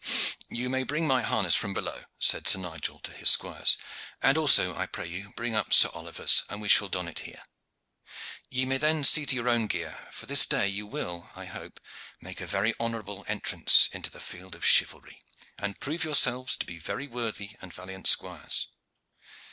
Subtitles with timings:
[0.49, 3.77] "You may bring my harness from below," said Sir Nigel to his squires,
[4.19, 7.43] "and also, I pray you, bring up Sir Oliver's and we shall don it here.
[8.49, 11.79] Ye may then see to your own gear; for this day you will, I hope,
[12.19, 15.21] make a very honorable entrance into the field of chivalry,
[15.59, 18.69] and prove yourselves to be very worthy and valiant squires.